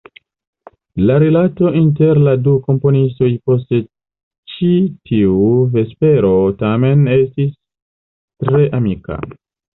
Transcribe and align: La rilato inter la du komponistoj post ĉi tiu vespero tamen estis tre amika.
La 1.09 1.17
rilato 1.23 1.71
inter 1.81 2.21
la 2.27 2.33
du 2.47 2.53
komponistoj 2.69 3.29
post 3.51 3.75
ĉi 4.55 4.71
tiu 5.11 5.37
vespero 5.77 6.33
tamen 6.65 7.07
estis 7.21 7.55
tre 8.49 8.67
amika. 8.81 9.23